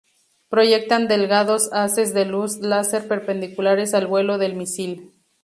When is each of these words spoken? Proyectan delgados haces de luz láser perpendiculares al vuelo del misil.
Proyectan 0.49 1.07
delgados 1.07 1.71
haces 1.73 2.11
de 2.15 2.25
luz 2.25 2.57
láser 2.57 3.07
perpendiculares 3.07 3.93
al 3.93 4.07
vuelo 4.07 4.39
del 4.39 4.55
misil. 4.55 5.11